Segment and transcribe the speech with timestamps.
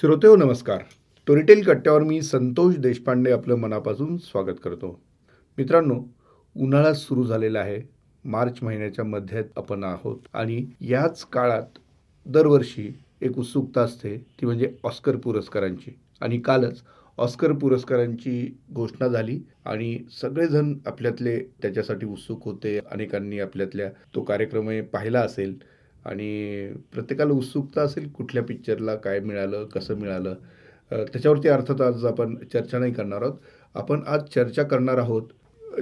[0.00, 0.78] श्रोतेहो नमस्कार.
[1.16, 5.00] स्टोरीटेल कट्ट्यावर मी संतोष देशपांडे आपलं मनापासून स्वागत करतो.
[5.58, 6.00] मित्रांनो
[6.56, 7.80] उन्हाळा सुरू झालेला आहे.
[8.24, 11.78] मार्च महिन्याच्या मध्यात आपण आहोत आणि याच काळात
[12.26, 15.98] दरवर्षी एक उत्सुकता असते ती म्हणजे ऑस्कर पुरस्कारांची.
[16.20, 16.82] आणि कालच
[17.18, 22.78] ऑस्कर पुरस्कारांची घोषणा झाली आणि सगळेजण आपल्यातले त्याच्यासाठी उत्सुक होते.
[22.90, 25.62] अनेकांनी आपल्यातल्या तो कार्यक्रमही पाहिला असेल.
[26.04, 30.34] आणि प्रत्येकाला उत्सुकता असेल कुठल्या पिक्चरला काय मिळालं कसं मिळालं.
[30.90, 33.34] त्याच्यावरती अर्थात आज आपण चर्चा नाही करणार आहोत.
[33.74, 35.22] आपण आज चर्चा करणार आहोत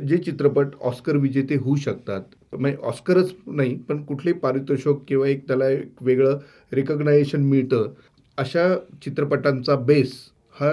[0.08, 2.22] जे चित्रपट ऑस्कर विजेते होऊ शकतात.
[2.52, 6.38] म्हणजे ऑस्करच नाही पण कुठलेही पारितोषिक किंवा एक त्याला एक वेगळं
[6.72, 7.92] रिकग्नायझेशन मिळतं
[8.38, 8.68] अशा
[9.04, 10.12] चित्रपटांचा बेस
[10.56, 10.70] हा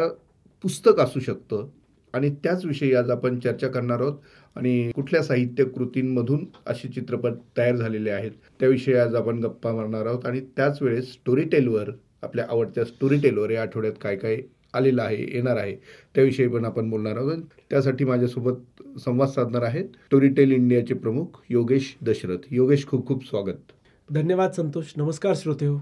[0.63, 1.67] पुस्तक असू शकतं.
[2.15, 4.17] आणि त्याच विषयी आज आपण चर्चा करणार आहोत.
[4.55, 10.25] आणि कुठल्या साहित्य कृतींमधून असे चित्रपट तयार झालेले आहेत त्याविषयी आज आपण गप्पा मारणार आहोत.
[10.25, 11.89] आणि त्याच वेळेस स्टोरी टेलवर
[12.23, 14.37] आपल्या आवडत्या स्टोरी टेलवर या आठवड्यात काय काय
[14.73, 15.75] आलेलं आहे येणार आहे
[16.15, 17.41] त्याविषयी पण आपण बोलणार आहोत.
[17.69, 22.47] त्यासाठी माझ्यासोबत संवाद साधणार आहेत स्टोरी टेल इंडियाचे प्रमुख योगेश दशरथ.
[22.51, 23.71] योगेश खूप खूप स्वागत.
[24.09, 24.91] धन्यवाद संतोष.
[24.97, 25.77] नमस्कार श्रोते हो.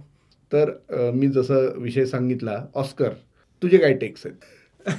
[0.52, 0.72] तर
[1.14, 3.14] मी जसं विषय सांगितला ऑस्कर
[3.62, 4.38] तुझे काय टेक्स आहेत?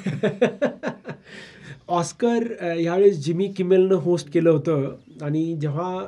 [1.88, 6.06] ऑस्कर ह्यावेळेस जिमी किमेलनं होस्ट केलं होतं आणि जेव्हा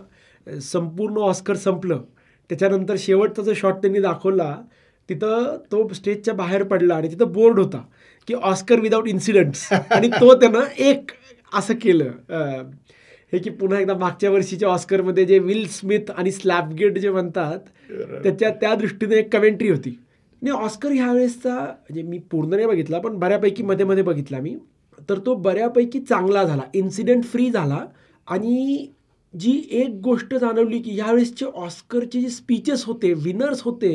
[0.62, 2.02] संपूर्ण ऑस्कर संपलं
[2.50, 4.56] त्याच्यानंतर शेवटचा जो शॉट त्यांनी दाखवला
[5.08, 7.82] तिथं तो स्टेजच्या बाहेर पडला आणि तिथं बोर्ड होता
[8.28, 9.72] की ऑस्कर विदाऊट इन्सिडंट्स.
[9.72, 11.10] आणि तो त्यानं एक
[11.54, 12.04] असं केलं
[13.32, 17.58] हे की पुन्हा एकदा मागच्या वर्षीच्या ऑस्करमध्ये जे विल स्मिथ आणि स्लॅपगेट जे म्हणतात
[18.22, 20.05] त्याच्या त्या दृष्टीने एक कमेंट्री होती.
[20.46, 24.54] नाही ऑस्कर ह्यावेळेसचा म्हणजे मी पूर्ण नाही बघितला पण बऱ्यापैकी मध्ये मध्ये बघितला मी.
[25.08, 27.84] तर तो बऱ्यापैकी चांगला झाला इन्सिडेंट फ्री झाला
[28.26, 28.86] आणि
[29.34, 33.90] जी एक गोष्ट जाणवली की ह्यावेळेसचे ऑस्करचे जे स्पीचेस होते विनर्स होते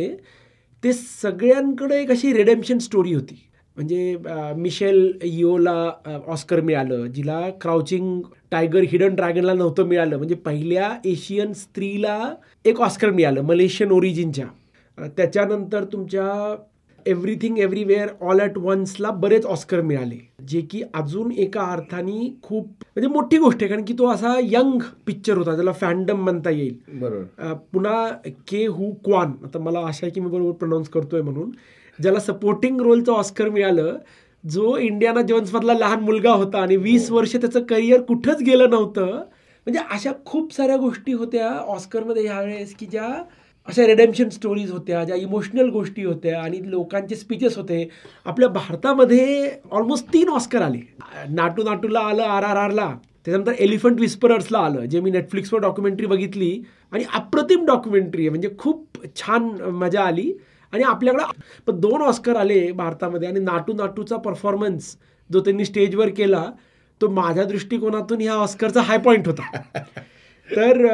[0.84, 3.36] ते सगळ्यांकडे एक अशी रेडेम्शन स्टोरी होती.
[3.78, 4.16] म्हणजे
[4.58, 5.92] मिशेल इओला
[6.28, 8.22] ऑस्कर मिळालं जिला क्राउचिंग
[8.52, 10.18] टायगर हिडन ड्रॅगनला नव्हतं मिळालं.
[10.18, 12.34] म्हणजे पहिल्या एशियन स्त्रीला
[12.66, 14.46] एक ऑस्कर मिळालं मलेशियन ओरिजिनच्या
[14.97, 16.56] त्याच्यानंतर तुमच्या
[17.06, 20.18] एव्हरीथिंग एव्हरीवेअर ऑल ॲट वन्सला बरेच ऑस्कर मिळाले.
[20.47, 24.81] जे की अजून एका अर्थाने खूप म्हणजे मोठी गोष्ट आहे कारण की तो असा यंग
[25.07, 26.78] पिक्चर होता त्याला फॅन्डम म्हणता येईल.
[26.94, 27.53] बरोबर.
[27.74, 28.07] पुन्हा
[28.47, 31.51] के हु क्वान आता मला आशा आहे की मी बरोबर प्रोनाऊन्स करतोय म्हणून
[32.00, 33.97] ज्याला सपोर्टिंग रोलचं ऑस्कर मिळालं
[34.44, 39.16] जो इंडियाना जोन्समधला लहान मुलगा होता आणि वीस वर्ष त्याचं करिअर कुठंच गेलं नव्हतं.
[39.68, 43.07] म्हणजे अशा खूप साऱ्या गोष्टी होत्या ऑस्करमध्ये ह्यावेळेस की ज्या
[43.68, 47.88] अशा रेडेम्शन स्टोरीज होत्या ज्या इमोशनल गोष्टी होत्या आणि लोकांचे स्पीचेस होते.
[48.26, 50.80] आपल्या भारतामध्ये ऑलमोस्ट तीन ऑस्कर आले.
[51.30, 52.88] नाटू नाटूला आलं आर आर आरला.
[53.26, 56.52] त्याच्यानंतर एलिफंट विस्परर्सला आलं जे मी नेटफ्लिक्सवर डॉक्युमेंटरी बघितली.
[56.92, 60.32] आणि अप्रतिम डॉक्युमेंटरी आहे म्हणजे खूप छान मजा आली.
[60.74, 61.24] आणि आपल्याकडं
[61.68, 63.28] पण दोन ऑस्कर आले भारतामध्ये.
[63.28, 64.96] आणि नाटू नाटूचा परफॉर्मन्स
[65.30, 66.46] जो त्यांनी स्टेजवर केला
[67.02, 69.62] तो माझ्या दृष्टिकोनातून ह्या ऑस्करचा हाय पॉईंट होता.
[70.56, 70.85] तर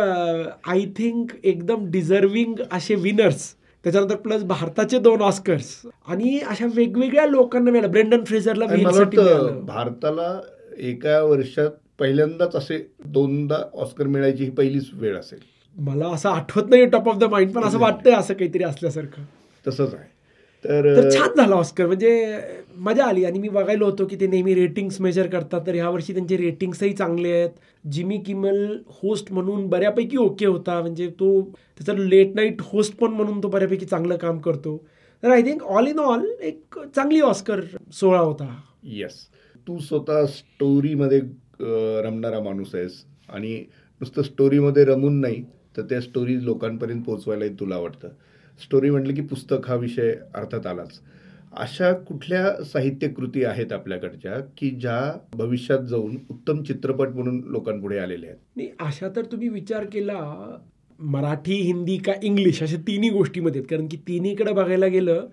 [0.67, 3.53] आय थिंक एकदम डिझर्विंग असे विनर्स
[3.83, 7.91] त्याच्यानंतर प्लस भारताचे दोन ऑस्कर्स आणि अशा वेगवेगळ्या लोकांना मिळालं.
[7.91, 8.65] ब्रेंडन फ्रेझरला.
[9.61, 10.41] भारताला
[10.77, 11.69] एका वर्षात
[11.99, 15.39] पहिल्यांदाच असे दोनदा ऑस्कर मिळायची ही पहिलीच वेळ असेल.
[15.77, 19.23] मला असं आठवत नाही टॉप ऑफ द माइंड पण असं वाटतंय असं काहीतरी असल्यासारखं.
[19.67, 20.16] तसंच आहे.
[20.63, 21.85] तर छान झालं ऑस्कर.
[21.87, 22.37] म्हणजे
[22.77, 23.23] मजा आली.
[23.25, 25.61] आणि मी बघायला होतो की ते नेहमी रेटिंग्स मेजर करतात.
[25.67, 27.49] तर ह्या वर्षी त्यांचे रेटिंग्सही चांगले आहेत.
[27.91, 30.79] जिमी किमल होस्ट म्हणून बऱ्यापैकी ओके होता.
[30.81, 34.77] म्हणजे तो त्याचा लेट नाईट होस्ट पण म्हणून तो बऱ्यापैकी चांगलं काम करतो.
[35.23, 37.61] तर I think all in all एक चांगली ऑस्कर
[37.93, 38.53] सोहळा होता
[38.85, 39.13] येस
[39.67, 41.19] तू स्वतः स्टोरीमध्ये
[42.03, 43.03] रमणारा माणूस आहेस.
[43.29, 43.53] आणि
[44.01, 45.41] नुसतं स्टोरीमध्ये रमून नाही
[45.77, 48.07] तर त्या स्टोरी लोकांपर्यंत पोहोचवायलाही तुला आवडतं
[48.63, 50.99] स्टोरी म्हटलं की पुस्तक हा विषय अर्थात आलाच.
[51.57, 58.27] अशा कुठल्या साहित्य कृती आहेत आपल्याकडच्या की ज्या भविष्यात जाऊन उत्तम चित्रपट म्हणून लोकांपुढे आलेले
[58.27, 58.37] आहेत?
[58.55, 60.19] नाही अशा तर तुम्ही विचार केला
[60.99, 63.69] मराठी हिंदी का इंग्लिश अशा तिन्ही गोष्टीमध्ये आहेत.
[63.69, 65.27] कारण की तिन्हीकडे बघायला गेलं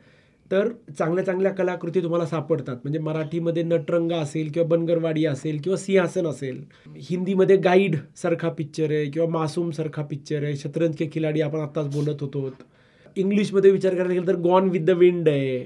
[0.51, 0.69] तर
[0.99, 2.77] चांगल्या चांगल्या कलाकृती तुम्हाला सापडतात.
[2.77, 6.65] म्हणजे मराठीमध्ये नटरंगा असेल किंवा बनगरवाडी असेल किंवा सिंहासन असेल.
[6.97, 10.57] हिंदीमध्ये गाईड सारखा पिक्चर आहे किंवा मासूम सारखा पिक्चर आहे.
[10.57, 12.51] शतरंज के खिलाडी आपण आत्ताच बोलत होतो.
[13.17, 15.59] इंग्लिशमध्ये विचार करायला गेलं तर गॉन विथ द विंड आहे.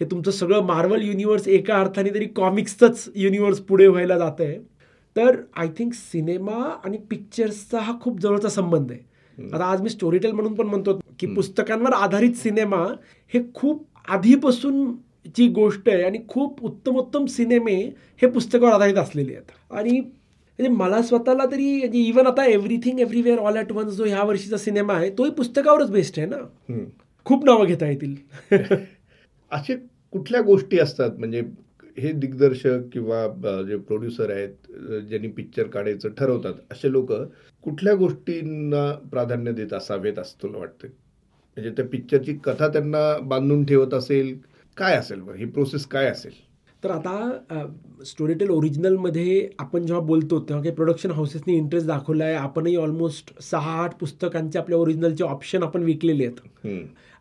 [0.00, 4.58] हे तुमचं सगळं मार्वल युनिवर्स एका अर्थाने तरी कॉमिक्सचंच युनिवर्स पुढे व्हायला जात आहे
[5.16, 9.00] तर आय थिंक सिनेमा आणि पिक्चर्सचा हा खूप जवळचा संबंध आहे.
[9.38, 12.84] आता आज मी स्टोरी टेल म्हणून पण म्हणतो की पुस्तकांवर आधारित सिनेमा
[13.32, 14.94] हे खूप आधीपासून
[15.36, 17.74] ची गोष्ट आहे आणि खूप उत्तम उत्तम सिनेमे
[18.22, 19.50] हे पुस्तकावर आधारित असलेले आहेत.
[19.70, 20.00] आणि
[20.58, 24.56] म्हणजे मला स्वतःला तरी म्हणजे इवन आता everything everywhere all at once जो ह्या वर्षीचा
[24.56, 26.36] सिनेमा आहे तोही पुस्तकावरच बेस्ट आहे ना.
[27.26, 28.14] खूप नावं घेता येतील.
[29.52, 29.74] असे
[30.12, 31.10] कुठल्या गोष्टी असतात?
[31.18, 31.42] म्हणजे
[31.98, 33.26] हे दिग्दर्शक किंवा
[33.62, 34.72] जे प्रोड्युसर आहेत
[35.08, 37.12] ज्यांनी पिक्चर काढायचं ठरवतात असे लोक
[37.64, 43.94] कुठल्या गोष्टींना प्राधान्य देत असावेत असं तुला वाटतं म्हणजे त्या पिक्चरची कथा त्यांना बांधून ठेवत
[43.94, 44.36] असेल
[44.76, 45.36] काय असेल बरं?
[45.36, 46.32] ही प्रोसेस काय असेल?
[46.86, 47.64] तर आता
[48.04, 53.72] स्टोरीटेल ओरिजिनलमध्ये आपण जेव्हा बोलतो तेव्हा काही प्रोडक्शन हाऊसेसनी इंटरेस्ट दाखवला आहे आपणही ऑलमोस्ट सहा
[53.82, 56.66] आठ पुस्तकांचे आपल्या ओरिजिनलचे ऑप्शन आपण विकलेले आहेत.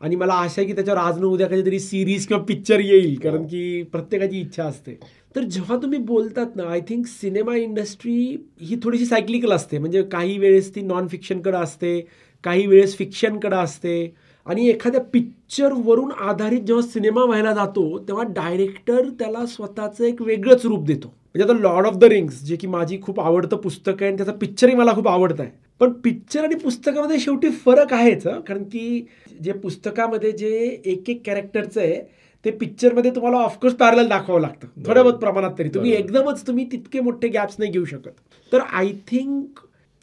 [0.02, 3.44] आणि मला आशा आहे की त्याच्यावर आज न उद्या काहीतरी सिरीज किंवा पिक्चर येईल कारण
[3.44, 4.98] की प्रत्येकाची इच्छा असते.
[5.36, 8.16] तर जेव्हा तुम्ही बोलतात ना आय थिंक सिनेमा इंडस्ट्री
[8.62, 9.78] ही थोडीशी सायक्लिकल असते.
[9.78, 12.00] म्हणजे काही वेळेस ती नॉन फिक्शनकडे असते
[12.44, 14.14] काही वेळेस फिक्शनकडे असते.
[14.46, 20.86] आणि एखाद्या पिक्चरवरून आधारित जेव्हा सिनेमा व्हायला जातो तेव्हा डायरेक्टर त्याला स्वतःचं एक वेगळंच रूप
[20.86, 21.08] देतो.
[21.08, 24.32] म्हणजे आता लॉर्ड ऑफ द रिंग्स जे की माझी खूप आवडतं पुस्तक आहे आणि त्याचा
[24.32, 25.52] पिक्चरही मला खूप आवडतं आहे.
[25.80, 28.24] पण पिक्चर आणि पुस्तकामध्ये शेवटी फरक आहेच.
[28.24, 29.06] कारण की
[29.44, 34.68] जे पुस्तकामध्ये जे एक एक कॅरेक्टरचं आहे ते पिक्चरमध्ये तुम्हाला ऑफकोर्स पॅरल दाखवावं लागतं.
[34.88, 35.70] थोड्या बहुत प्रमाणात तरी.
[35.70, 35.92] तुम्ही.
[35.92, 38.12] एकदमच तुम्ही तितके मोठे गॅप्स नाही घेऊ शकत.
[38.52, 39.60] तर आय थिंक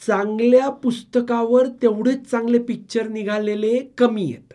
[0.07, 4.55] चांगल्या पुस्तकावर तेवढेच चांगले पिक्चर निघालेले कमी आहेत.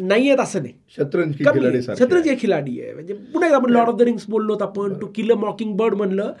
[0.00, 0.74] नाही आहेत असं नाही.
[0.96, 1.80] शतरंज खिलाडी आहे.
[1.82, 2.92] सारखे शतरंज हे खिलाडी आहे.
[2.92, 6.32] म्हणजे पुन्हा आपण लॉर्ड ऑफ द रिंग्स बोललोत आपण To Kill a Mockingbird म्हणलं.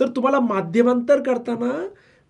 [0.00, 1.72] तर तुम्हाला माध्यमांतर करताना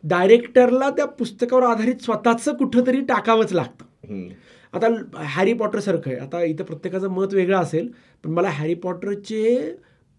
[0.04, 4.28] डायरेक्टरला त्या पुस्तकावर आधारित स्वतःचं कुठंतरी टाकावंच लागतं.
[4.74, 4.86] आता
[5.26, 6.18] हॅरी पॉटरसारखं आहे.
[6.20, 7.88] आता इथं प्रत्येकाचं मत वेगळं असेल
[8.24, 9.72] पण मला हॅरी पॉटरचे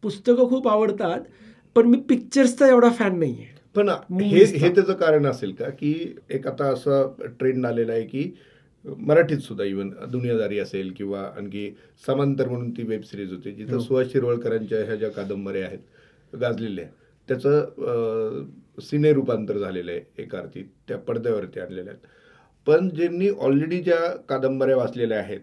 [0.03, 1.19] पुस्तकं खूप आवडतात
[1.75, 5.69] पण मी पिक्चर्सचा एवढा फॅन नाही आहे पण हे हे त्याचं कारण असेल का?
[5.69, 7.03] की एक आता असा
[7.39, 8.31] ट्रेंड आलेला आहे की
[8.85, 11.69] मराठीत सुद्धा इवन दुनियादारी असेल किंवा आणखी
[12.03, 13.79] समांतर म्हणून ती वेब सिरीज होती जिथं हो.
[13.79, 16.85] सुहास शिरवळकरांच्या ह्या ज्या कादंबऱ्या आहेत गाजलेल्या
[17.29, 18.45] त्याचं
[18.81, 22.07] सिने रूपांतर झालेलं आहे एका अर्थी त्या पडद्यावरती आणलेल्या आहेत.
[22.67, 25.39] पण ज्यांनी ऑलरेडी ज्या कादंबऱ्या वाचलेल्या आहेत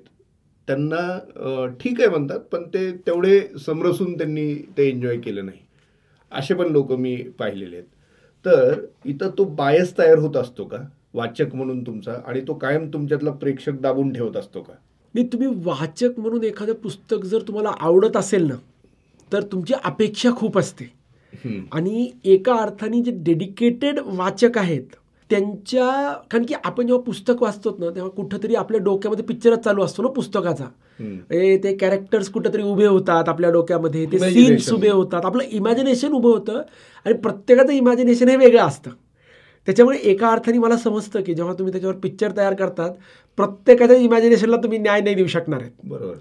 [0.69, 5.59] त्यांना ठीक आहे म्हणतात पण ते तेवढे समरसून त्यांनी ते एन्जॉय केलं नाही.
[6.33, 7.87] असे पण लोक मी पाहिलेले आहेत.
[8.49, 10.77] तर इथं तो बायस तयार होत असतो का?
[11.15, 14.73] वाचक म्हणून तुमचा आणि तो कायम तुमच्यातला प्रेक्षक दाबून ठेवत असतो का?
[15.15, 18.55] नाही तुम्ही वाचक म्हणून एखादं पुस्तक जर तुम्हाला आवडत असेल ना
[19.33, 20.91] तर तुमची अपेक्षा खूप असते.
[21.73, 24.97] आणि एका अर्थाने जे डेडिकेटेड वाचक आहेत
[25.31, 30.03] त्यांच्या कारण की आपण जेव्हा पुस्तक वाचतो ना तेव्हा कुठंतरी आपल्या डोक्यामध्ये पिक्चरच चालू असतो
[30.03, 30.65] ना पुस्तकाचा.
[31.31, 34.19] ए, ते कॅरेक्टर्स कुठंतरी उभे होतात आपल्या डोक्यामध्ये ते.
[34.19, 35.25] सीन्स उभे होतात.
[35.25, 36.63] आपलं इमॅजिनेशन उभं होतं
[37.07, 38.91] आणि प्रत्येकाचं इमॅजिनेशन हे वेगळं असतं.
[39.67, 42.91] त्याच्यामुळे एका अर्थाने मला समजतं की जेव्हा तुम्ही त्याच्यावर पिक्चर तयार करतात
[43.37, 45.73] प्रत्येकाच्या इमॅजिनेशनला तुम्ही न्याय नाही देऊ शकणार आहेत.
[45.85, 46.15] बरोबर.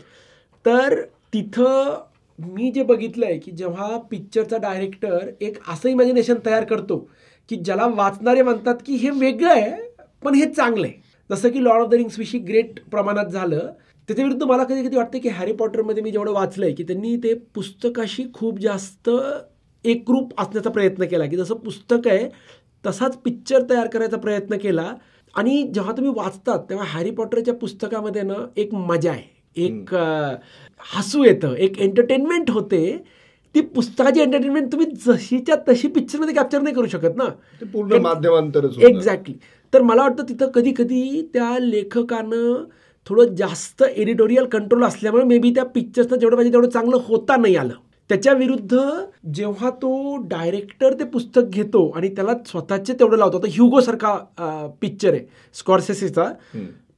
[0.65, 1.01] तर
[1.33, 2.01] तिथं
[2.39, 7.09] मी जे बघितलं आहे की जेव्हा पिक्चरचा डायरेक्टर एक असं इमॅजिनेशन तयार करतो
[7.49, 9.75] की ज्याला वाचणारे म्हणतात की हे वेगळं आहे
[10.23, 10.93] पण हे चांगलं आहे.
[11.29, 13.71] जसं की लॉर्ड ऑफ द रिंग्स विषयी ग्रेट प्रमाणात झालं
[14.09, 17.15] त्याच्या विरुद्ध मला कधी कधी वाटतं की हॅरी पॉटरमध्ये मी जेवढं वाचलं आहे की त्यांनी
[17.17, 19.09] ते पुस्तकाशी खूप जास्त
[19.85, 21.25] एकरूप असण्याचा प्रयत्न केला.
[21.25, 22.29] की जसं पुस्तक आहे
[22.85, 24.93] तसाच पिक्चर तयार करायचा प्रयत्न केला.
[25.33, 29.35] आणि जेव्हा तुम्ही वाचतात तेव्हा हॅरी पॉटरच्या पुस्तकामध्ये ना एक मजा आहे.
[29.55, 29.93] एक
[30.95, 32.81] हसू येतं एक एंटरटेनमेंट होते.
[33.57, 37.25] ती पुस्तकाची एंटरटेनमेंट तुम्ही जशीच्या तशी पिक्चरमध्ये कॅप्चर नाही करू शकत ना.
[37.73, 38.87] पूर्ण माध्यमांतरच होतं.
[38.87, 39.33] एक्झॅक्टली
[39.73, 42.63] तर मला वाटतं तिथं कधी कधी त्या लेखकानं
[43.07, 47.55] थोडं जास्त एडिटोरियल कंट्रोल असल्यामुळे मे बी त्या पिक्चर्सनं जेवढं पाहिजे तेवढं चांगलं होता नाही
[47.55, 47.73] आलं.
[48.09, 48.77] त्याच्या विरुद्ध
[49.33, 54.15] जेव्हा तो डायरेक्टर ते पुस्तक घेतो आणि त्याला स्वतःचे तेवढं लावतो आता ह्युगो सारखा
[54.81, 56.31] पिक्चर आहे स्कॉर्सेसीचा.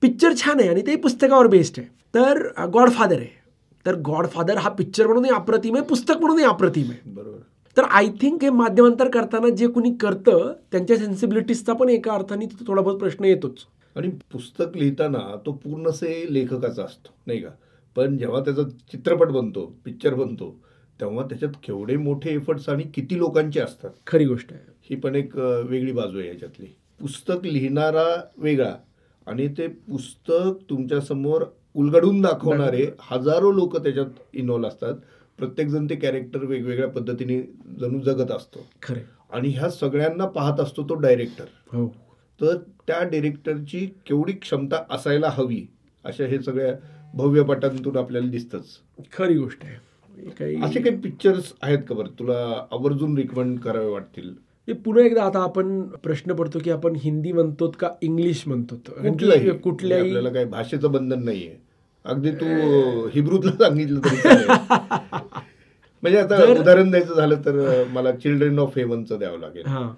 [0.01, 1.87] पिक्चर छान आहे आणि ते पुस्तकावर बेस्ड आहे.
[2.15, 3.38] तर गॉडफादर आहे.
[3.85, 7.09] तर गॉडफादर हा पिक्चर म्हणूनही अप्रतिम आहे पुस्तक म्हणूनही अप्रतिम आहे.
[7.11, 7.37] बरोबर.
[7.77, 12.81] तर आय थिंक हे माध्यमांतर करताना जे कुणी करतं त्यांच्या सेन्सिबिलिटीजचा पण एका अर्थाने थोडा
[12.81, 13.57] बहुत प्रश्न येतोच.
[13.95, 17.49] आणि पुस्तक लिहिताना तो पूर्णसे लेखकाचा असतो नाही का?
[17.95, 20.55] पण जेव्हा त्याचा चित्रपट बनतो पिक्चर बनतो
[20.99, 23.89] तेव्हा त्याच्यात केवढे मोठे एफर्ट्स आणि किती लोकांचे असतात.
[24.07, 24.71] खरी गोष्ट आहे.
[24.89, 26.65] ही पण एक वेगळी बाजू आहे याच्यातली.
[26.99, 28.07] पुस्तक लिहिणारा
[28.37, 28.73] वेगळा
[29.27, 31.43] आणि ते पुस्तक तुमच्यासमोर
[31.75, 34.93] उलगडून दाखवणारे हजारो लोक त्याच्यात इन्व्हॉल्व असतात.
[35.37, 37.41] प्रत्येकजण ते कॅरेक्टर वेगवेगळ्या पद्धतीने
[37.79, 38.67] जणू जगत असतो.
[38.83, 38.99] खरे
[39.31, 41.87] आणि ह्या सगळ्यांना पाहत असतो तो डायरेक्टर हो.
[42.41, 45.67] तर त्या डिरेक्टरची केवढी क्षमता असायला हवी
[46.03, 46.73] अशा हे सगळ्या
[47.13, 48.65] भव्य पटांतून आपल्याला दिसतच.
[49.13, 49.89] खरी गोष्ट आहे.
[50.39, 52.19] काही असे काही पिक्चर्स आहेत का बरं?
[52.19, 54.33] तुला आवर्जून रिकमेंड करावे वाटतील.
[54.69, 59.49] हे पुन्हा एकदा आता आपण प्रश्न पडतो की आपण हिंदी म्हणतो का इंग्लिश म्हणतो कुठलंही.
[59.49, 61.55] कुठल्याही आपल्याला काही भाषेचं बंधन नाहीये.
[62.05, 62.45] अगदी तू
[63.07, 64.15] हिब्रूतला सांगितलं तरी.
[66.01, 69.65] म्हणजे आता उदाहरण द्यायचं झालं तर मला चिल्ड्रन ऑफ हेवनचं द्यावं लागेल.
[69.65, 69.93] हा.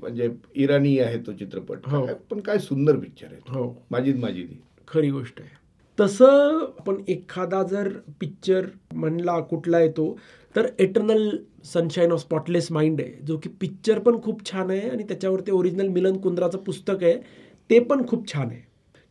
[0.00, 1.78] म्हणजे इराणी आहे तो चित्रपट.
[1.86, 2.06] हो.
[2.30, 3.64] पण काय सुंदर पिक्चर आहे तो.
[3.64, 3.86] हो.
[3.90, 4.46] माझीच माझी
[4.88, 5.62] खरी गोष्ट आहे.
[6.00, 7.88] तसं आपण एखादा जर
[8.20, 10.18] पिक्चर म्हणला कुठला येतो
[10.54, 11.28] तर Eternal
[11.64, 15.52] Sunshine of Spotless Mind आहे जो की पिक्चर पण खूप छान आहे आणि त्याच्यावर ते
[15.52, 17.16] ओरिजिनल मिलन कुंद्राचं पुस्तक आहे
[17.70, 18.60] ते पण खूप छान आहे.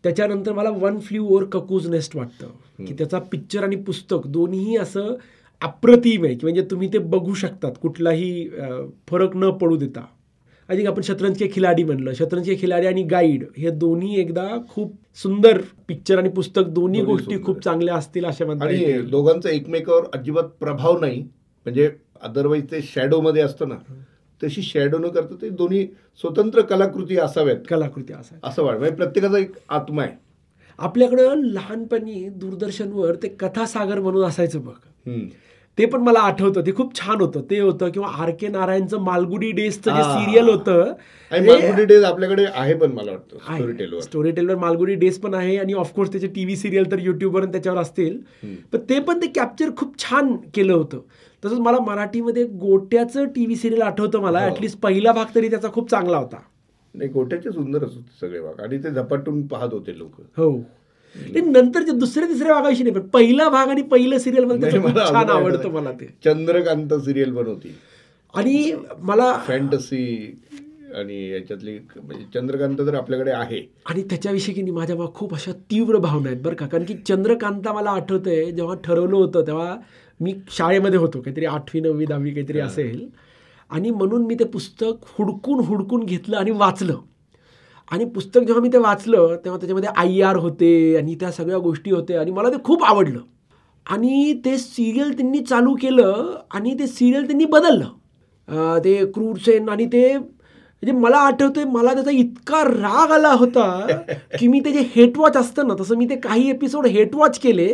[0.03, 5.15] त्याच्यानंतर मला One Flew Over Cuckoo's Nest वाटतं की त्याचा पिक्चर आणि पुस्तक दोन्हीही असं
[5.62, 8.50] अप्रतिम आहे की म्हणजे तुम्ही ते बघू शकतात कुठलाही
[9.10, 10.05] फरक न पडू देता.
[10.71, 14.45] आय थिंक आपण शतरंज के खिलाडी म्हणलं शतरंज के खिलाडी आणि गाईड हे दोन्ही एकदा
[14.69, 17.41] खूप सुंदर पिक्चर आणि पुस्तक दोन्ही गोष्टी.
[17.43, 19.09] खूप चांगल्या असतील अशा म्हणता आणि येतील.
[19.09, 21.89] दोघांचा एकमेकावर अजिबात प्रभाव नाही म्हणजे
[22.21, 23.75] अदरवाईज ते शॅडो मध्ये असतं ना
[24.41, 25.85] तशी शॅडो न करता ते दोन्ही
[26.23, 28.39] स्वतंत्र कलाकृती असाव्यात कलाकृती असं आहे.
[28.43, 30.15] असं वाटतं म्हणजे प्रत्येकाचा एक आत्मा आहे
[30.79, 35.09] आपल्याकडं लहानपणी दूरदर्शनवर ते कथासागर म्हणून असायचं बघ.
[35.81, 36.61] ते पण मला आठवतं.
[36.61, 37.41] ते खूप छान होतं.
[37.41, 40.19] ते होतं किंवा आर के नारायणचं मालगुडी डेजचं जे हा.
[40.19, 40.93] सिरियल होतं
[41.31, 46.11] मालगुडी डेज आपल्याकडे आहे पण मला वाटतं स्टोरी टेलवर मालगुडी डेज पण आहे आणि ऑफकोर्स
[46.11, 48.17] त्याचे टीव्ही सिरियल तर युट्यूबवर त्याच्यावर असतील.
[48.73, 51.00] पण ते पण ते कॅप्चर खूप छान केलं होतं.
[51.43, 54.39] तसंच मला मराठीमध्ये गोट्याचं टीव्ही सिरियल आठवतं मला.
[54.39, 54.47] हो.
[54.47, 56.38] ऍटलिस्ट पहिला भाग तरी त्याचा खूप चांगला होता.
[56.95, 58.59] नाही गोट्याचे सुंदरच होते सगळे भाग.
[58.59, 60.21] आणि ते झपाटून पाहत होते लोक.
[60.38, 60.51] हो.
[61.15, 65.70] ते नंतरचे दुसऱ्या तिसऱ्या भागाविषयी नाही पण पहिला भाग आणि पहिलं सिरियलमध्ये छान आवडतं.
[65.70, 66.06] मला ते.
[66.25, 67.75] चंद्रकांत सिरियल पण होती.
[68.36, 70.39] आणि मला फॅन्टसी
[70.96, 73.62] आणि याच्यातली म्हणजे चंद्रकांत तर आपल्याकडे आहे.
[73.86, 76.68] आणि त्याच्याविषयी की माझ्या मग खूप अशा तीव्र भावना आहेत बरं का.
[76.68, 79.75] कारण की चंद्रकांता मला आठवतंय जेव्हा ठरवलं होतं तेव्हा
[80.22, 83.10] मी शाळेमध्ये होतो काहीतरी आठवी नववी दहावी काहीतरी असेल.
[83.70, 86.98] आणि म्हणून मी ते पुस्तक हुडकून हुडकून घेतलं आणि वाचलं.
[87.91, 91.91] आणि पुस्तक जेव्हा मी ते वाचलं तेव्हा त्याच्यामध्ये आय आर होते आणि त्या सगळ्या गोष्टी
[91.91, 93.19] होत्या आणि मला ते खूप आवडलं.
[93.86, 97.88] आणि ते सिरियल त्यांनी चालू केलं आणि ते सिरियल त्यांनी बदललं.
[98.83, 103.65] ते क्रूर सेन आणि ते म्हणजे मला आठवतंय मला त्याचा इतका राग आला होता
[104.39, 107.67] की मी ते जे हेटवॉच असतं ना तसं मी ते काही एपिसोड हेटवॉच केले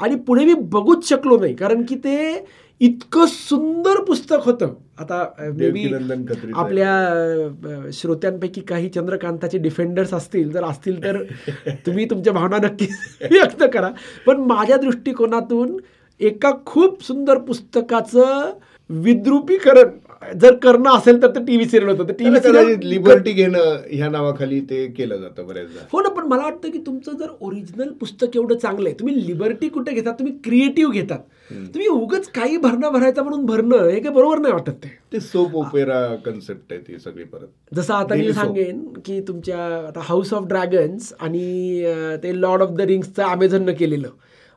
[0.00, 1.54] आणि पुढे मी बघूच शकलो नाही.
[1.54, 2.44] कारण की ते
[2.80, 6.64] इतकं सुंदर पुस्तक होतं आता मे बी देवकीनंदन खत्रीचं आहे.
[6.64, 11.22] आपल्या श्रोत्यांपैकी काही चंद्रकांताचे डिफेंडर्स असतील जर असतील तर
[11.86, 12.86] तुम्ही तुमच्या भावना नक्की
[13.30, 13.90] व्यक्त करा
[14.26, 15.76] पण माझ्या दृष्टिकोनातून
[16.20, 18.50] एका खूप सुंदर पुस्तकाचं
[18.90, 19.90] विद्रुपीकरण
[20.32, 22.04] जर करणं असेल तर ते टीव्ही सिरियल होतं.
[22.04, 25.84] त्याला टीव्ही कदाचित लिबर्टी घेणं ह्या नावाखाली ते केलं जातं बऱ्याचदा.
[25.92, 29.68] हो ना पण मला वाटतं की तुमचं जर ओरिजिनल पुस्तक एवढं चांगलं आहे तुम्ही लिबर्टी
[29.68, 30.12] कुठे घेतात?
[30.18, 31.18] तुम्ही क्रिएटिव्ह घेतात.
[31.50, 35.20] तुम्ही उगच काही भरणं भरायचं म्हणून भरणं हे काही बरोबर नाही वाटत ते.
[35.20, 37.46] सोप ओपेरा कन्सेप्ट आहे ती सगळी परत.
[37.74, 38.32] जसं आता मी.
[38.32, 41.84] सांगेन की तुमच्या आता हाऊस ऑफ ड्रॅगन्स आणि
[42.22, 44.08] ते लॉर्ड ऑफ द रिंग्सचं ॲमेझॉननं केलेलं.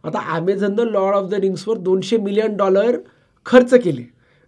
[0.03, 2.97] आता ॲमेझॉननं लॉर्ड ऑफ द रिंग्सवर दोनशे मिलियन डॉलर
[3.45, 4.03] खर्च केले.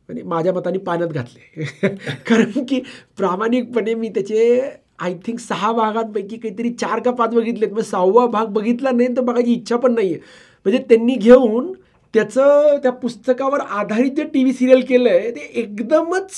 [0.10, 1.88] म्हणजे माझ्या मताने पाण्यात घातले.
[2.28, 2.82] कारण की
[3.18, 4.60] प्रामाणिकपणे मी त्याचे
[5.00, 7.72] आय थिंक सहा भागांपैकी काहीतरी चार का पाच बघितलेत.
[7.72, 10.20] मग सहावा भाग बघितला नाही तर बघायची इच्छा पण नाही आहे
[10.66, 11.72] म्हणजे त्यांनी घेऊन
[12.14, 16.32] त्याचं त्या पुस्तकावर आधारित जे टी व्ही सिरियल केलं आहे ते एकदमच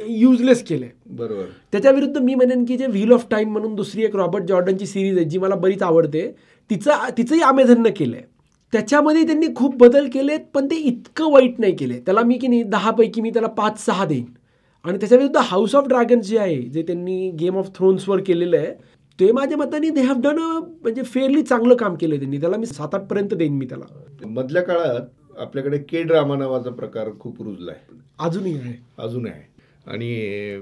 [0.00, 4.16] युजलेस केलं आहे बरोबर त्याच्याविरुद्ध मी म्हणेन की जे व्हील ऑफ टाईम म्हणून दुसरी एक
[4.16, 6.30] रॉबर्ट जॉर्डनची सिरीज आहे जी मला बरीच आवडते
[6.70, 8.24] तिचं तिचंही अमेझॉननं केलं आहे
[8.72, 11.98] त्याच्यामध्ये त्यांनी खूप बदल केलेत पण ते इतकं वाईट नाही केले.
[12.00, 14.24] त्याला मी की नाही दहापैकी मी त्याला पाच सहा देईन.
[14.84, 18.72] आणि त्याच्याविरुद्ध हाऊस ऑफ ड्रॅगन्स जे आहे जे त्यांनी गेम ऑफ थ्रोन्सवर केलेलं आहे
[19.18, 22.40] ते माझ्या मताने दे हॅव डन म्हणजे फेअरली चांगलं काम केलं त्यांनी.
[22.40, 23.84] त्याला मी सात आठपर्यंत देईन मी त्याला.
[24.26, 25.00] मधल्या काळात
[25.38, 27.76] आपल्याकडे के ड्रामा नावाचा प्रकार खूप रुजलाय.
[28.18, 28.74] अजूनही आहे.
[28.98, 29.42] अजून आहे.
[29.86, 30.60] आणि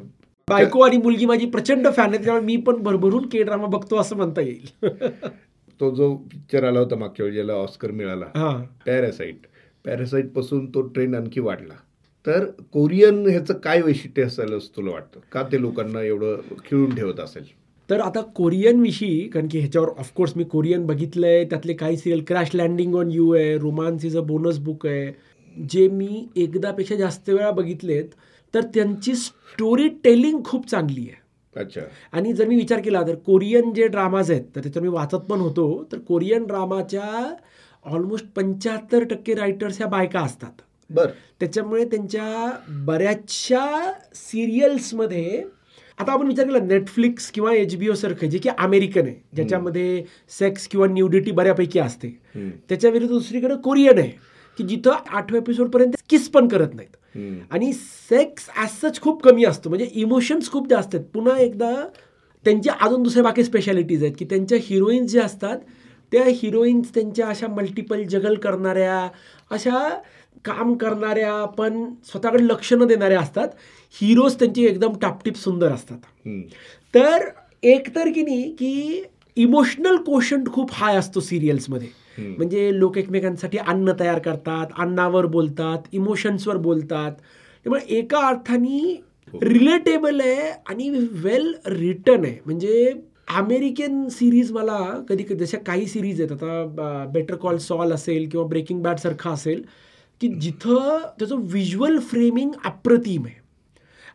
[0.49, 4.17] बायको आणि मुलगी माझी प्रचंड फॅन आहे त्यामुळे मी पण भरभरून के ड्रामा बघतो असं
[4.17, 4.69] म्हणता येईल.
[5.81, 8.63] तो जो पिक्चर आला होता मागच्या वेळी ज्याला ऑस्कर मिळाला हां.
[8.87, 9.47] पॅरासाईट
[9.85, 11.75] पॅरासाईटपासून तो ट्रेंड आणखी वाढला.
[12.27, 15.21] तर कोरियन ह्याचं काय वैशिष्ट्य असेल असं तुला वाटतं?
[15.33, 17.45] का ते लोकांना एवढं खिळून ठेवत असेल?
[17.91, 22.51] तर आता कोरियन विषयी कारण की ह्याच्यावर ऑफकोर्स मी कोरियन बघितलंय त्यातले काही serial Crash
[22.55, 25.13] Landing on You आहे Romance Is a Bonus Book आहे.
[25.71, 28.05] जे मी एकदापेक्षा जास्त वेळा बघितलेत
[28.55, 31.20] तर त्यांची स्टोरी टेलिंग खूप चांगली आहे.
[31.57, 31.81] अच्छा.
[32.13, 35.41] आणि जर मी विचार केला तर कोरियन जे ड्रामाज आहेत तर त्याच्यावर मी वाचत पण
[35.41, 37.35] होतो तर कोरियन ड्रामाच्या
[37.85, 40.53] ऑलमोस्ट पंच्याहत्तर टक्के रायटर्स ह्या बायका असतात.
[40.91, 41.07] बर.
[41.41, 42.51] त्याच्यामुळे त्यांच्या
[42.87, 45.43] बऱ्याचशा सिरियल्समध्ये
[45.99, 50.05] आता आपण विचार केला नेटफ्लिक्स किंवा एच बी सारखं जे की अमेरिकन आहे ज्याच्यामध्ये
[50.39, 52.09] सेक्स किंवा न्यूडिटी बऱ्यापैकी असते.
[52.69, 54.13] त्याच्या विरुद्ध दुसरीकडे कोरियन आहे
[54.59, 56.97] की जिथं आठव्या एपिसोडपर्यंत किस पण करत नाहीत.
[57.51, 59.69] आणि सेक्स ॲज सच खूप कमी असतो.
[59.69, 61.07] म्हणजे इमोशन्स खूप जास्त आहेत.
[61.15, 61.73] पुन्हा एकदा
[62.45, 65.59] त्यांच्या अजून दुसऱ्या बाकी स्पेशालिटीज आहेत की त्यांच्या हिरोईन्स ज्या असतात
[66.13, 69.09] त्या हिरोईन्स त्यांच्या अशा मल्टिपल जगल करणाऱ्या
[69.51, 69.89] अशा
[70.45, 73.49] काम करणाऱ्या पण स्वतःकडे लक्ष न देणाऱ्या असतात.
[73.95, 75.99] हिरोज त्यांची एकदम टापटीप सुंदर असतात.
[76.95, 77.29] तर
[77.63, 79.03] एक तर की नाही की
[79.37, 81.89] इमोशनल कोशंट खूप हाय असतो सिरियल्समध्ये.
[82.19, 87.13] म्हणजे लोक एकमेकांसाठी अन्न तयार करतात अन्नावर बोलतात इमोशन्सवर बोलतात.
[87.67, 89.01] त्यामुळे एका अर्थाने
[89.35, 92.37] रिलेटेबल आहे आणि वेल रिटर्न आहे.
[92.47, 92.93] म्हणजे
[93.37, 98.47] अमेरिकन सिरीज मला कधी कधी जशा काही सिरीज आहेत आता बेटर कॉल सॉल असेल किंवा
[98.47, 99.63] ब्रेकिंग बॅड सारखा असेल
[100.21, 103.40] की जिथं त्याचं व्हिज्युअल फ्रेमिंग अप्रतिम आहे.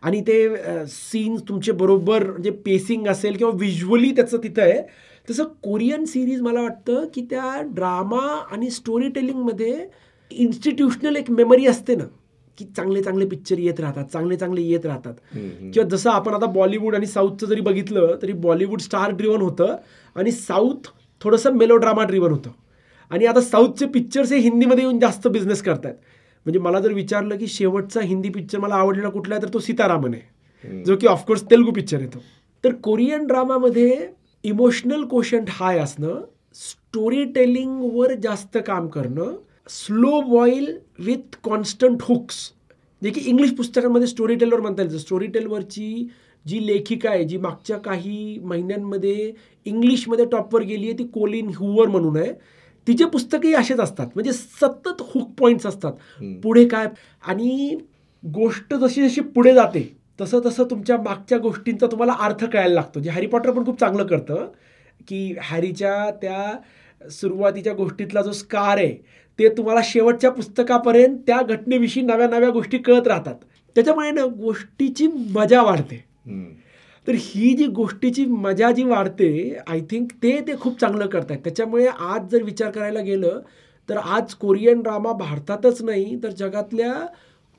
[0.06, 0.36] आणि ते
[0.88, 4.82] सीन्स तुमचे बरोबर म्हणजे पेसिंग असेल किंवा व्हिज्युअली त्याचं तिथं आहे.
[5.28, 9.88] तसं कोरियन सिरीज मला वाटतं की त्या ड्रामा आणि स्टोरी टेलिंगमध्ये
[10.32, 12.04] इन्स्टिट्यूशनल एक मेमरी असते ना
[12.58, 15.14] की चांगले चांगले पिक्चर येत राहतात चांगले चांगले येत राहतात.
[15.34, 19.76] किंवा जसं आपण आता बॉलिवूड आणि साऊथचं जरी बघितलं तरी बॉलिवूड स्टार ड्रिवन होतं
[20.16, 20.88] आणि साऊथ
[21.22, 22.50] थोडंसं मेलोड्रामा ड्रिवन होतं.
[23.12, 25.94] आणि आता साऊथचे पिक्चर्स हे हिंदीमध्ये येऊन जास्त बिझनेस करतात
[26.46, 30.14] म्हणजे मला जर विचारलं की शेवटचा हिंदी पिक्चर मला आवडलेला कुठला आहे तर तो सीतारामन
[30.14, 30.84] आहे.
[30.84, 32.24] जो की ऑफकोर्स तेलुगू पिक्चर येतो
[32.64, 34.08] तर कोरियन ड्रामामध्ये
[34.44, 36.22] इमोशनल कोशंट हाय असणं
[36.56, 39.36] स्टोरी टेलिंगवर जास्त काम करणं
[39.70, 42.38] slow boil with constant hooks
[43.02, 44.98] जे की इंग्लिश पुस्तकांमध्ये स्टोरी टेलवर म्हणता येईल.
[44.98, 46.08] स्टोरी टेलवरची
[46.46, 49.32] जी लेखिका आहे जी मागच्या काही महिन्यांमध्ये
[49.66, 52.32] इंग्लिशमध्ये टॉपवर गेली आहे ती कोलिन ह्युवर म्हणून आहे.
[52.88, 55.94] तिचे पुस्तकही असेच असतात म्हणजे सतत हुक पॉईंट्स असतात.
[56.44, 56.88] पुढे काय?
[57.27, 57.77] आणि
[58.24, 59.88] गोष्ट जशी जशी पुढे जाते
[60.22, 63.00] तसं तसं तुमच्या मागच्या गोष्टींचा तुम्हाला अर्थ कळायला लागतो.
[63.00, 64.48] जे हॅरी पॉटर पण खूप चांगलं करतं
[65.08, 68.94] की हॅरीच्या त्या सुरुवातीच्या गोष्टीतला जो स्कार आहे
[69.39, 73.36] ते तुम्हाला शेवटच्या पुस्तकापर्यंत त्या घटनेविषयी नव्या नव्या गोष्टी कळत राहतात.
[73.75, 76.04] त्याच्यामुळे ना गोष्टीची मजा वाढते.
[77.08, 79.30] तर ही जी गोष्टीची मजा जी वाढते
[79.68, 81.40] आय थिंक ते ते खूप चांगलं करतायत.
[81.44, 83.40] त्याच्यामुळे आज जर विचार करायला गेलं
[83.90, 86.94] तर आज कोरियन ड्रामा भारतातच नाही तर जगातल्या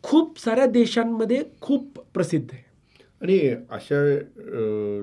[0.04, 2.62] खूप साऱ्या देशांमध्ये खूप प्रसिद्ध आहे.
[3.22, 3.38] आणि
[3.70, 4.02] अशा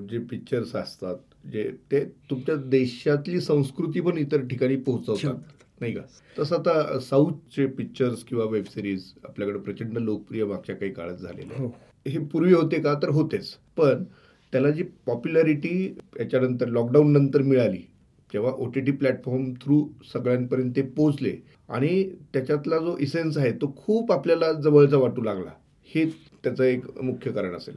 [0.10, 1.16] जे पिक्चर्स असतात
[1.52, 5.36] जे ते तुमच्या देशातली संस्कृती पण इतर ठिकाणी पोहोचवतात
[5.82, 6.02] नाही का?
[6.38, 11.68] तसं आता साऊथचे पिक्चर्स किंवा वेब सिरीज आपल्याकडे प्रचंड लोकप्रिय मागच्या काही काळात झालेले हो.
[12.08, 12.94] हे पूर्वी होते का?
[12.94, 13.50] तर होतेच.
[13.78, 14.04] पण
[14.54, 17.78] त्याला जी पॉप्युलॅरिटी याच्यानंतर लॉकडाऊन नंतर मिळाली
[18.34, 21.36] जेव्हा O T T platform through सगळ्यांपर्यंत ते पोचले
[21.70, 25.50] आणि त्याच्यातला जो इसेन्स आहे तो खूप आपल्याला जवळचा वाटू लागला.
[25.90, 26.06] हे
[26.44, 27.76] त्याचं एक मुख्य कारण असेल.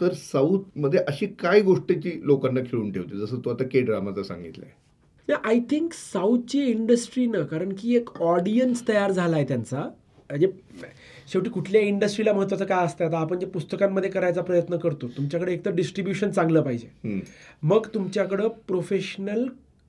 [0.00, 4.22] तर साऊथमध्ये अशी काय गोष्टीची लोकांना खिळून ठेवते जसं तू आता के ड्रामाचं
[4.62, 9.88] आहे आय थिंक साऊथची इंडस्ट्री ना कारण की एक ऑडियन्स तयार झाला आहे त्यांचा.
[10.32, 10.88] म्हणजे
[11.32, 13.04] शेवटी कुठल्या इंडस्ट्रीला महत्त्वाचं काय असतं?
[13.04, 17.20] आता आपण जे पुस्तकांमध्ये करायचा प्रयत्न करतो तुमच्याकडे एकतर डिस्ट्रीब्युशन चांगलं पाहिजे.
[17.62, 19.46] मग तुमच्याकडं प्रोफेशनल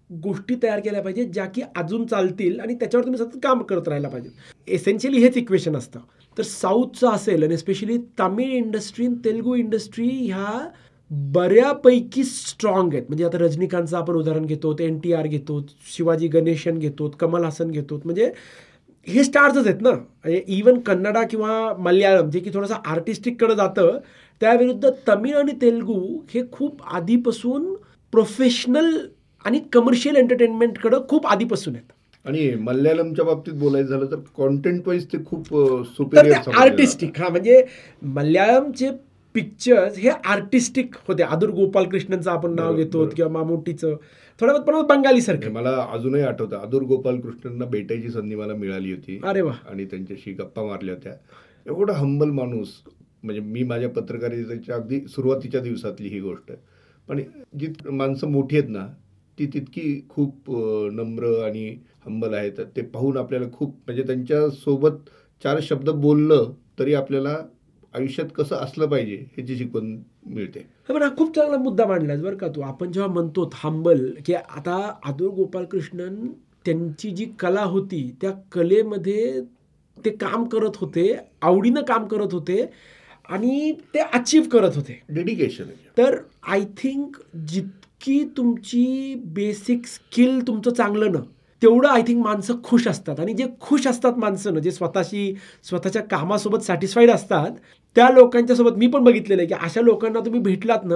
[0.09, 4.09] गोष्टी तयार केल्या पाहिजेत ज्या की अजून चालतील आणि त्याच्यावर तुम्ही सतत काम करत राहायला
[4.09, 4.29] पाहिजे
[4.67, 5.99] एसेन्शियली हेच इक्वेशन असतं.
[6.37, 10.67] तर साऊथचं असेल आणि specially Tamil industry Telugu industry ह्या
[11.11, 13.03] बऱ्यापैकी स्ट्रॉंग आहेत.
[13.07, 15.59] म्हणजे आता रजनीकांतचं आपण उदाहरण घेतो एन टी आर घेतो
[15.95, 18.31] शिवाजी गणेशन घेतो कमल हासन घेतो म्हणजे
[19.07, 19.89] हे स्टार्सच आहेत ना.
[19.91, 23.97] म्हणजे इवन कन्नडा किंवा मल्याळम जे की थोडंसं आर्टिस्टिककडे जातं
[24.41, 27.73] त्याविरुद्ध तमिळ आणि तेलुगू हे खूप आधीपासून
[28.13, 28.95] प्रोफेशनल
[29.45, 31.91] आणि कमर्शियल एंटरटेनमेंटकडं खूप आधीपासून आहेत.
[32.25, 35.47] आणि मल्याळमच्या बाबतीत बोलायचं झालं तर कॉन्टेंट वाईज ते खूप
[35.97, 37.61] सुपेरियर आर्टिस्टिक हा म्हणजे
[38.01, 38.89] मल्याळमचे
[39.35, 41.23] पिक्चर्स हे आर्टिस्टिक होते.
[41.23, 43.05] आदुर गोपालकृष्णनचं आपण नाव घेतो.
[43.07, 43.95] किंवा मामुटीचं.
[44.39, 49.19] थोड्या पण बंगाली सारखं मला अजूनही आठवतं अदूर गोपाल कृष्णंना भेटायची संधी मला मिळाली होती.
[49.23, 49.53] अरे वा.
[49.69, 51.13] आणि त्यांच्याशी गप्पा मारल्या होत्या.
[51.65, 52.69] एवढा हंबल माणूस
[53.23, 56.51] म्हणजे मी माझ्या पत्रकारितेच्या अगदी सुरुवातीच्या दिवसातली ही गोष्ट.
[57.07, 57.21] पण
[57.59, 58.87] जी माणसं मोठी आहेत ना
[59.37, 60.51] ती तितकी खूप
[60.93, 61.67] नम्र आणि
[62.05, 62.59] हंबल आहेत.
[62.75, 65.09] ते पाहून आपल्याला खूप म्हणजे त्यांच्यासोबत
[65.43, 67.37] चार शब्द बोललं तरी आपल्याला
[67.93, 70.59] आयुष्यात कसं असलं पाहिजे ह्याची शिकवण मिळते.
[70.59, 72.61] हा, पण हा खूप चांगला मुद्दा मांडलाय बरं का तू.
[72.61, 76.25] आपण जेव्हा म्हणतो थांबल की आता आदूर गोपालकृष्णन
[76.65, 79.41] त्यांची जी कला होती त्या कलेमध्ये
[79.97, 82.65] ते काम करत होते आवडीनं काम करत होते
[83.29, 84.99] आणि ते अचीव करत होते.
[85.09, 91.19] डेडिकेशन तर आय थिंक जितकी तुमची बेसिक स्किल तुमचं चांगलं ना
[91.61, 93.19] तेवढं आय थिंक माणसं खुश असतात.
[93.19, 97.51] आणि जे खुश असतात माणसं ना जे स्वतःशी स्वतःच्या कामासोबत सॅटिस्फाईड असतात
[97.95, 100.95] त्या लोकांच्यासोबत मी पण बघितलेलं आहे की अशा लोकांना तुम्ही भेटलात ना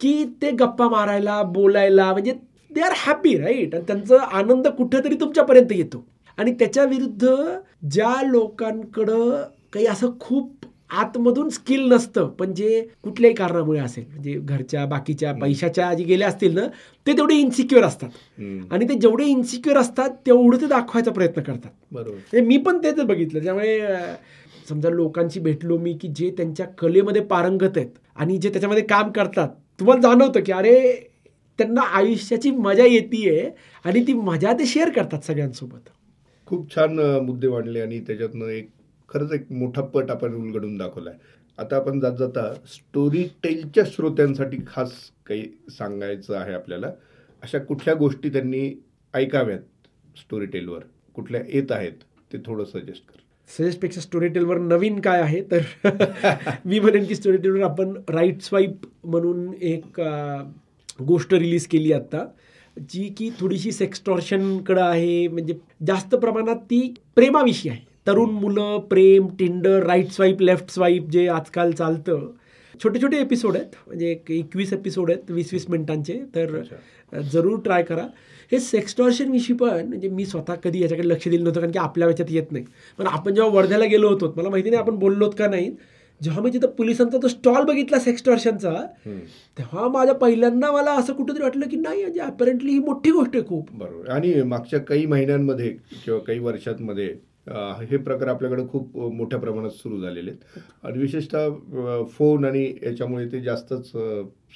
[0.00, 2.32] की ते गप्पा मारायला बोलायला म्हणजे
[2.70, 6.04] दे आर हॅपी राईट आणि त्यांचा आनंद कुठेतरी तुमच्यापर्यंत येतो.
[6.38, 7.28] आणि त्याच्या विरुद्ध
[7.90, 9.42] ज्या लोकांकडं
[9.72, 10.59] काही असं खूप
[10.90, 16.54] आतमधून स्किल नसतं पण जे कुठल्याही कारणामुळे असेल म्हणजे घरच्या बाकीच्या पैशाच्या जे गेल्या असतील
[16.54, 16.66] ना
[17.06, 18.08] ते तेवढे इन्सिक्युअर असतात.
[18.70, 21.70] आणि ते जेवढे इन्सिक्युअर असतात तेवढं ते दाखवायचा प्रयत्न करतात.
[21.92, 22.10] बरोबर.
[22.10, 23.78] म्हणजे मी पण तेच बघितलं त्यामुळे
[24.68, 29.48] समजा लोकांची भेटलो मी की जे त्यांच्या कलेमध्ये पारंगत आहेत आणि जे त्याच्यामध्ये काम करतात
[29.80, 30.80] तुम्हाला जाणवतं की अरे
[31.58, 33.48] त्यांना आयुष्याची मजा येते
[33.84, 35.88] आणि ती मजा ते शेअर करतात सगळ्यांसोबत.
[36.48, 38.68] खूप छान मुद्दे मांडले आणि त्याच्यातनं एक
[39.10, 44.56] खरंच एक मोठा पट आपण उलगडून दाखवला आहे आता आपण जात जाता स्टोरी टेलच्या श्रोत्यांसाठी
[44.66, 44.92] खास
[45.26, 45.42] काही
[45.78, 46.90] सांगायचं आहे आपल्याला.
[47.42, 48.70] अशा कुठल्या गोष्टी त्यांनी
[49.14, 50.80] ऐकाव्यात स्टोरी टेलवर
[51.14, 51.92] कुठल्या येत आहेत?
[52.32, 53.18] ते थोडं सजेस्ट कर.
[53.48, 55.60] सजेस्टपेक्षा स्टोरी टेलवर नवीन काय आहे तर
[56.64, 60.00] मी म्हणेन की स्टोरी टेलवर आपण राईट स्वाईप म्हणून एक
[61.02, 62.24] गोष्ट रिलीज केली आत्ता
[62.90, 65.54] जी की थोडीशी सेक्स्टॉर्शनकडं आहे म्हणजे
[65.86, 67.89] जास्त प्रमाणात ती प्रेमाविषयी आहे.
[68.10, 72.30] तरुण मुलं प्रेम Tinder right swipe left swipe जे आजकाल चालतं.
[72.84, 73.74] छोटे छोटे एपिसोड आहेत.
[73.86, 76.20] म्हणजे एक एकवीस एपिसोड आहेत वीस वीस मिनिटांचे.
[76.34, 76.62] तर.
[77.32, 78.06] जरूर ट्राय करा.
[78.52, 82.08] हे सेक्स्टॉर्शन विषयी पण म्हणजे मी स्वतः कधी याच्याकडे लक्ष दिलं नव्हतं कारण की आपल्या
[82.08, 82.64] याच्यात येत नाही.
[82.98, 85.70] पण आपण जेव्हा वर्ध्याला गेलो होतो मला माहिती नाही आपण बोललोत का नाही
[86.20, 88.72] जेव्हा मी तिथं पोलिसांचा तो स्टॉल बघितला सेक्स्टॉर्शनचा
[89.58, 93.46] तेव्हा माझ्या पहिल्यांदा मला असं कुठंतरी वाटलं की नाही म्हणजे अपॅरेंटली ही मोठी गोष्ट आहे
[93.46, 93.68] खूप.
[93.72, 94.10] बरोबर.
[94.10, 95.70] आणि मागच्या काही महिन्यांमध्ये
[96.04, 97.14] किंवा काही वर्षांमध्ये
[97.50, 100.58] हे प्रकार आपल्याकडे खूप मोठ्या प्रमाणात सुरू झालेले आहेत.
[100.86, 103.90] आणि विशेषतः फोन आणि याच्यामुळे ते जास्तच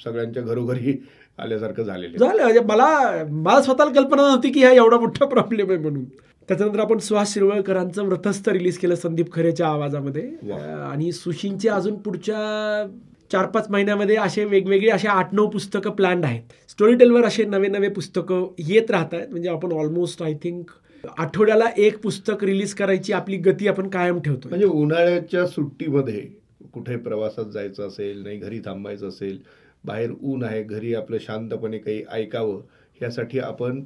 [0.03, 0.93] सगळ्यांच्या घरोघरी
[1.39, 2.43] आल्यासारखं झालेलं झालं.
[2.43, 6.03] म्हणजे मला मला स्वतःला कल्पना नव्हती की हा एवढा मोठा प्रॉब्लेम आहे म्हणून.
[6.49, 10.23] त्याच्यानंतर आपण सुहास शिरवळकरांचं व्रतस्थ रिलीज केलं संदीप खरेच्या आवाजामध्ये.
[10.53, 12.85] आणि सुशींचे अजून पुढच्या
[13.31, 16.41] चार पाच महिन्यामध्ये असे वेगवेगळे असे आठ नऊ पुस्तकं प्लॅन्ड आहेत.
[16.69, 19.27] स्टोरी टेलवर असे नवे नवे पुस्तकं येत राहत आहेत.
[19.29, 20.71] म्हणजे आपण ऑलमोस्ट आय थिंक
[21.17, 26.27] आठवड्याला एक पुस्तक रिलीज करायची आपली गती आपण कायम ठेवतो म्हणजे उन्हाळ्याच्या सुट्टीमध्ये
[26.73, 29.37] कुठे प्रवासात जायचं असेल नाही घरी थांबायचं असेल
[29.85, 32.61] बाहेर ऊन आहे घरी आपलं शांतपणे काही ऐकावं
[33.01, 33.83] ह्यासाठी आपण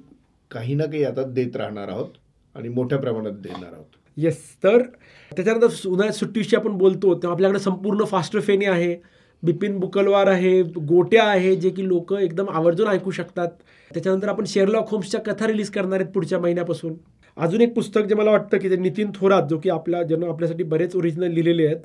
[0.52, 2.10] काही ना काही आता देत राहणार आहोत
[2.56, 3.86] आणि मोठ्या प्रमाणात देणार आहोत.
[4.18, 4.82] येस तर
[5.32, 8.96] त्याच्यानंतर उन्हाळ्यात सुट्टीविषयी आपण बोलतो तेव्हा आपल्याकडे संपूर्ण फास्टर फेने आहे.
[9.44, 13.48] बिपिन बुकलवार आहे गोट्या आहे जे की लोक एकदम आवर्जून ऐकू शकतात.
[13.92, 16.94] त्याच्यानंतर आपण शेरलॉक होम्सच्या कथा रिलीज करणार आहेत पुढच्या महिन्यापासून.
[17.38, 20.64] अजून एक पुस्तक जे मला वाटतं की ते नितीन थोरात जो की आपल्या ज्यानं आपल्यासाठी
[20.64, 21.78] बरेच ओरिजिनल लिहिलेले आहेत.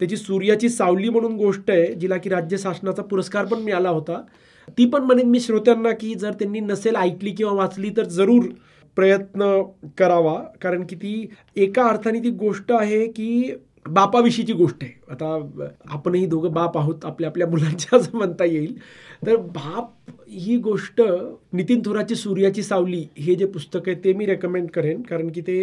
[0.00, 4.20] त्याची सूर्याची सावली म्हणून गोष्ट आहे जिला की राज्य शासनाचा पुरस्कार पण मिळाला होता.
[4.68, 8.44] ती पण म्हणेन मी श्रोत्यांना की जर त्यांनी नसेल ऐकली किंवा वाचली तर जरूर
[8.96, 9.62] प्रयत्न
[9.98, 10.34] करावा.
[10.62, 13.52] कारण की ती एका अर्थाने ती गोष्ट आहे की
[13.86, 14.92] बापाविषयीची गोष्ट आहे.
[15.10, 15.34] आता
[15.90, 18.76] आपणही दोघं बाप आहोत आपल्या आपल्या मुलांच्या असं म्हणता येईल.
[19.26, 21.00] तर बाप ही गोष्ट
[21.52, 25.00] नितीन थोराची सूर्याची सावली हे जे पुस्तक आहे ते मी रेकमेंड करेन.
[25.02, 25.58] कारण की ते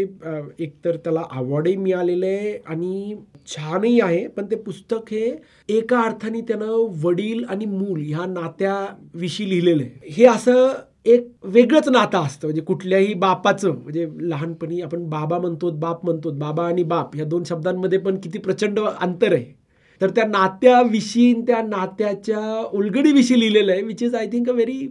[0.60, 3.16] एकतर त्याला अवॉर्डही मिळालेलं आहे आणि
[3.48, 4.26] छानही आहे.
[4.28, 5.32] पण ते पुस्तक हे
[5.70, 10.12] एका अर्थाने त्यानं वडील आणि मूल ह्या नात्याविषयी लिहिलेलं आहे.
[10.12, 10.74] हे असं
[11.08, 12.48] एक वेगळंच नातं असतं.
[12.48, 17.44] म्हणजे कुठल्याही बापाचं म्हणजे लहानपणी आपण बाबा म्हणतो बाप म्हणतो बाबा आणि बाप या दोन
[17.44, 19.54] शब्दांमध्ये पण किती प्रचंड अंतर आहे.
[20.02, 22.40] तर त्या नात्याविषयी त्या नात्याच्या
[22.74, 24.88] उलगडीविषयी लिहिलेलं आहे which is I think a very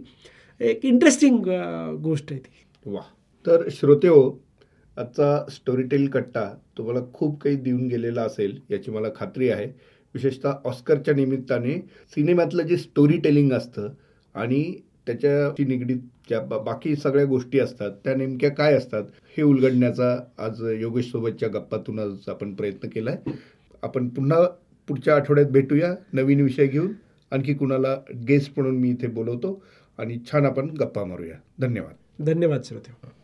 [0.61, 1.37] एक इंटरेस्टिंग
[2.03, 2.65] गोष्ट आहे ती.
[2.85, 3.01] वा
[3.45, 4.29] तर श्रोते हो
[4.97, 6.43] आजचा स्टोरीटेल कट्टा
[6.77, 9.67] तुम्हाला खूप काही देऊन गेलेला असेल याची मला खात्री आहे.
[10.15, 11.73] विशेषतः ऑस्करच्या निमित्ताने
[12.15, 13.89] सिनेमातलं जे स्टोरी टेलिंग असतं
[14.35, 14.63] आणि
[15.07, 15.97] त्याच्याशी निगडीत
[16.29, 19.03] ज्या बाकी सगळ्या गोष्टी असतात त्या नेमक्या काय असतात
[19.37, 23.31] हे उलगडण्याचा आज योगेश सोबतच्या गप्पातून आज आपण प्रयत्न केला आहे.
[23.83, 24.39] आपण पुन्हा
[24.87, 26.91] पुढच्या आठवड्यात भेटूया नवीन विषय घेऊन.
[27.31, 27.95] आणखी कुणाला
[28.29, 29.63] गेस्ट म्हणून मी इथे बोलवतो.
[29.97, 31.35] आणि छान आपण गप्पा मारूया.
[31.59, 32.23] धन्यवाद.
[32.25, 33.07] धन्यवाद श्रोते.